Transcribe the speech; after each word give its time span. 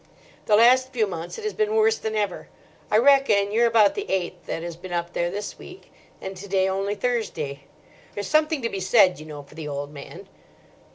The 0.47 0.55
last 0.55 0.91
few 0.91 1.05
months 1.05 1.37
it 1.37 1.43
has 1.43 1.53
been 1.53 1.75
worse 1.75 1.99
than 1.99 2.15
ever. 2.15 2.49
I 2.89 2.97
reckon 2.97 3.51
you're 3.51 3.67
about 3.67 3.93
the 3.93 4.09
eighth 4.09 4.47
that 4.47 4.63
has 4.63 4.75
been 4.75 4.91
up 4.91 5.13
there 5.13 5.29
this 5.29 5.59
week, 5.59 5.91
and 6.19 6.35
to 6.37 6.47
day 6.49 6.67
only 6.67 6.95
Thursday. 6.95 7.65
There's 8.15 8.25
something 8.25 8.63
to 8.63 8.69
be 8.69 8.79
said, 8.79 9.19
you 9.19 9.27
know, 9.27 9.43
for 9.43 9.53
the 9.53 9.67
old 9.67 9.93
man. 9.93 10.27